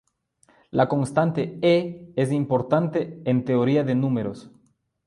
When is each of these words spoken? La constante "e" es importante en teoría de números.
La 0.71 0.87
constante 0.89 1.59
"e" 1.61 2.11
es 2.15 2.31
importante 2.31 3.21
en 3.23 3.45
teoría 3.45 3.83
de 3.83 3.93
números. 3.93 4.49